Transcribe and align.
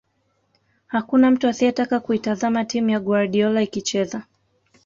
Hakuna 0.87 1.31
mtu 1.31 1.47
asiyetaka 1.47 1.99
kuitazama 1.99 2.65
timu 2.65 2.89
ya 2.89 2.99
Guardiola 2.99 3.61
ikicheza 3.61 4.23